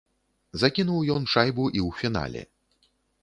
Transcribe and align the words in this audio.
Закінуў 0.61 1.03
ён 1.17 1.23
шайбу 1.35 1.67
і 1.69 1.79
ў 1.87 1.89
фінале. 1.99 2.41